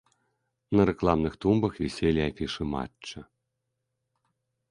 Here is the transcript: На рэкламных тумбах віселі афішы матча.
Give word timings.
На 0.77 0.85
рэкламных 0.89 1.33
тумбах 1.43 1.73
віселі 1.83 2.21
афішы 2.29 2.63
матча. 2.73 3.19